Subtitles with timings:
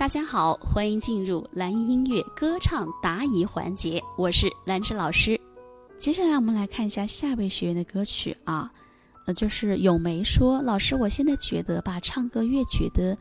[0.00, 5.38] 大家好，欢迎进入蓝音音乐歌唱答疑环节，我是兰芝老师。
[5.98, 8.72] 接下来我们来看一下下位学员的歌曲啊，
[9.26, 13.14] 呃，就是咏梅说，老师，我现在觉得吧，唱歌越觉得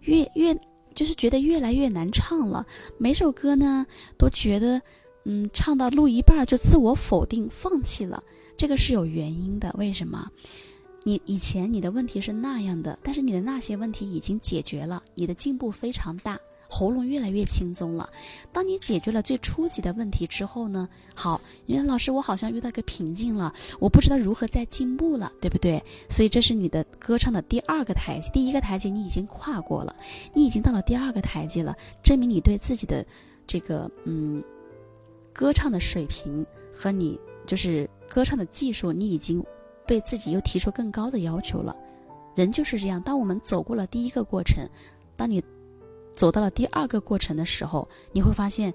[0.00, 0.58] 越越
[0.94, 2.64] 就是觉得越来越难唱了，
[2.96, 3.84] 每首歌呢
[4.16, 4.80] 都觉得，
[5.26, 8.24] 嗯，唱到录一半就自我否定放弃了，
[8.56, 10.26] 这个是有原因的，为什么？
[11.04, 18.08] 你以前你的问题是那样的，但是你的那些问题已经解决了，你的进步非常大，喉咙越来越轻松了。
[18.52, 25.82] 当你解决了最初级的问题之后呢，好，你说老师我好像遇到一个瓶颈了，我不知道如何再进步了，对不对？
[26.08, 29.96] 所以这是你的歌唱的第二个台阶，第一个台阶你已经跨过了，
[30.32, 33.04] 你已经到了第二个台阶了，证明你对自己的
[33.44, 34.40] 这个嗯
[35.32, 39.44] 歌唱的水平和你就是歌唱的技术，你已经。
[39.86, 41.76] 对自己又提出更高的要求了，
[42.34, 43.00] 人就是这样。
[43.02, 44.66] 当我们走过了第一个过程，
[45.16, 45.42] 当你
[46.12, 48.72] 走到了第二个过程的时候，你会发现，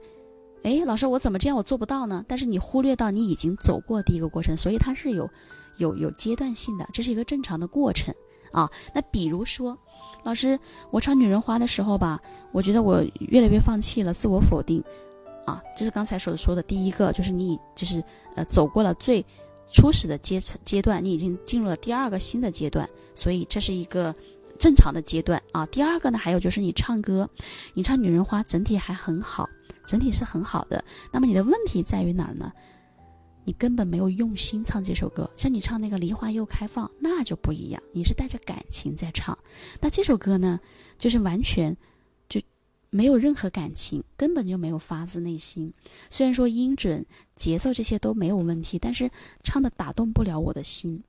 [0.63, 2.25] 哎，老师，我怎么这样，我做不到呢？
[2.27, 5.29] 但是你忽略到你已经走过第一个过程，所以它是有
[5.77, 8.13] 有有阶段性的，这是一个正常的过程
[8.51, 8.69] 啊。
[8.93, 9.77] 那比如说，
[10.23, 10.59] 老师，
[10.91, 14.83] 我唱《女人花》的时候吧，我觉得我越来越放弃了，自我否定
[15.45, 15.61] 啊。
[15.75, 18.03] 这是刚才所说的第一个，就是你就是
[18.35, 19.25] 呃走过了最。
[19.71, 24.15] 初始的阶阶段，你已经进入了第二个新的阶段，所以这是一个
[24.57, 25.65] 正常的阶段啊。
[25.67, 27.29] 第二个呢，还有就是你唱歌，
[27.73, 29.47] 你唱《女人花》整体还很好，
[29.85, 30.83] 整体是很好的。
[31.11, 32.51] 那么你的问题在于哪儿呢？
[33.43, 35.29] 你根本没有用心唱这首歌。
[35.35, 39.37] 像你唱那个《梨花又开放》，那就不一样，你是带着感情在唱。
[39.79, 40.59] 那这首歌呢，
[40.97, 41.75] 就是完全。
[42.97, 45.71] 没有任何感情，根本就没有发自内心。
[46.09, 49.07] 虽然说音准、节奏这些都没有问题，但是
[49.43, 50.99] 唱的打动不了我的心。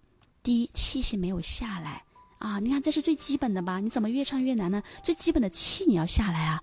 [0.42, 2.02] 第一，气息没有下来
[2.40, 2.58] 啊！
[2.58, 3.80] 你看，这是最基本的吧？
[3.80, 4.82] 你怎么越唱越难呢？
[5.02, 6.62] 最基本的气你要下来啊！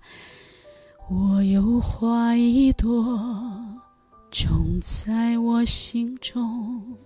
[1.10, 3.18] 我有花一朵，
[4.30, 6.96] 种在我心中，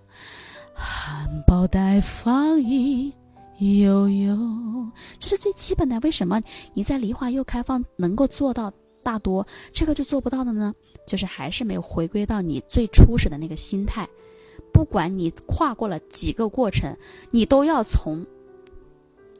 [0.75, 3.11] 含苞待放一。
[3.57, 4.35] 悠悠，
[5.19, 5.99] 这是最基本的。
[6.01, 6.41] 为什么
[6.73, 8.71] 你在梨花又开放能够做到
[9.03, 10.73] 大多，这个就做不到的呢？
[11.07, 14.07] 就是还是没有回归到你最初始的那个心态。
[14.71, 16.95] 不管你跨过了几个过程，
[17.29, 18.25] 你都要从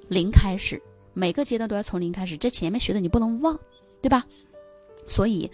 [0.09, 0.81] 零开始，
[1.13, 2.35] 每个阶段都要从零开始。
[2.35, 3.57] 这前面学的你不能忘，
[4.01, 4.25] 对吧？
[5.11, 5.51] 所以，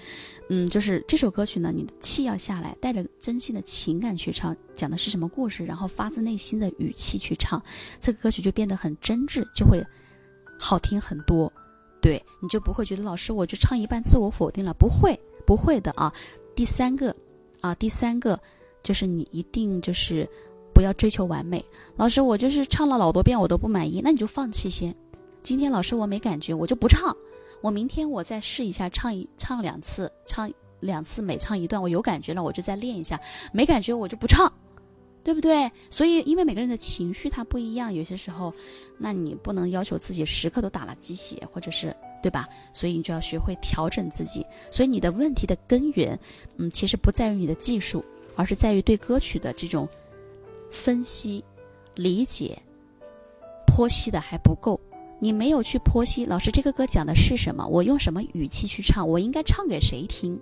[0.50, 7.60] 嗯，就是这首歌曲呢，你的气要下来，带着真心的情感去唱，讲的是什么故事，然后发自内心的语气去唱，
[8.00, 9.84] 这个歌曲就变得很真挚，就会
[10.60, 11.52] 好听很多。
[12.00, 16.14] 对，你就不会觉得老师我就唱一半自我否定了，不会，不会的啊。
[16.56, 17.14] 第三个，
[17.60, 18.40] 啊，第三个
[18.84, 20.30] 就是你一定就是
[20.72, 21.66] 不要追求完美。
[21.96, 24.96] 老师，我就是唱了老多遍我都不满意，那你就放弃先。
[25.42, 27.16] 今天老师我没感觉，我就不唱。
[27.62, 33.20] 我明天我再试一下唱一唱两次，唱两次每唱一段，我有感觉了我就再练一下，
[33.52, 34.52] 没感觉我就不唱，
[35.24, 35.70] 对不对？
[35.90, 38.54] 所以因为每个人的情绪它不一样，有些时候，
[38.98, 42.48] 那你不能要求自己时刻都打了鸡血，或者是对吧？
[42.74, 44.46] 所以你就要学会调整自己。
[44.72, 46.18] 所以你的问题的根源，
[46.58, 49.90] 嗯，其实不在于你的技术，而是在于对歌曲的这种
[50.70, 51.44] 分析、
[51.96, 52.58] 理解、
[53.66, 54.80] 剖析的还不够。
[55.20, 57.66] 你没有去剖析，老师这个歌讲的是什么？
[57.68, 59.08] 我用什么语气去唱？
[59.08, 60.40] 我应该唱给谁听？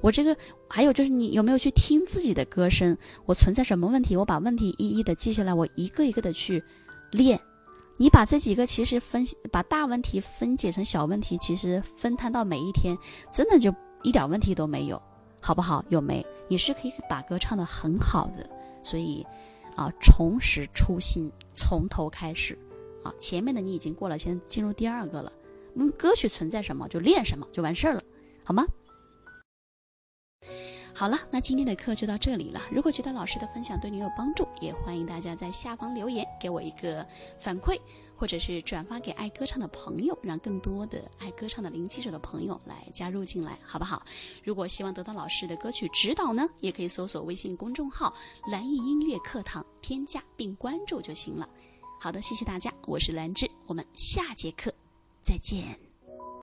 [0.00, 0.36] 我这个
[0.68, 2.96] 还有就是你有没有去听自己的歌声？
[3.26, 4.16] 我存在什么问题？
[4.16, 6.62] 我把问题一一的记下来，我一个一个的去
[7.10, 7.38] 练。
[7.96, 12.96] 你把这几个其实分析把大问题分解成小问题，其实分摊到每一天，
[13.30, 15.00] 真的就一点问题都没有，
[15.38, 15.84] 好不好？
[15.90, 16.24] 有没？
[16.48, 18.48] 你是可以把歌唱的很好的，
[18.82, 19.24] 所以
[19.76, 22.58] 啊，重拾初心，从头开始。
[23.04, 25.32] 啊，前面的你已经过了，先进入第二个了。
[25.76, 28.02] 嗯，歌曲存在什么就练什么就完事儿了，
[28.42, 28.66] 好吗？
[30.96, 32.62] 好了，那今天的课就到这里了。
[32.70, 37.04] 如果觉得老师的分享对你有帮助，也欢迎大家在下方留言给我一个
[37.36, 37.76] 反馈，
[38.14, 44.04] 或者是转发给爱歌唱的朋友，让更多的爱歌唱的零基础的朋友来加入进来，好不好？
[44.44, 48.14] 如果希望得到老师的歌曲指导呢，也可以搜索微信公众号
[48.46, 51.48] “蓝艺音乐课堂”，添加并关注就行了。
[52.04, 54.70] 好的，谢谢大家，我是兰芝，我们下节课
[55.22, 55.83] 再见。